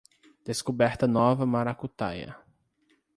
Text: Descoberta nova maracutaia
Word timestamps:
Descoberta 0.43 1.05
nova 1.05 1.45
maracutaia 1.45 2.35